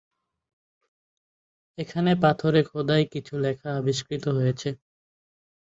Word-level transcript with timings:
এখানে 1.77 2.11
পাথরে 2.23 2.61
খোদাই 2.69 3.03
কিছু 3.13 3.33
লেখা 3.37 3.69
আবিস্কৃত 3.79 4.25
হয়েছে। 4.37 4.69